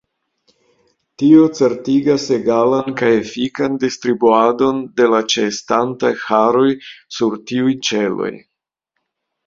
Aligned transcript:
Tio 1.21 1.43
certigas 1.59 2.25
egalan 2.37 2.89
kaj 3.03 3.11
efikan 3.19 3.77
distribuadon 3.85 4.83
de 5.01 5.11
la 5.15 5.23
ĉeestantaj 5.37 6.15
haroj 6.27 6.69
sur 7.19 7.41
tiuj 7.53 7.81
ĉeloj. 7.91 8.37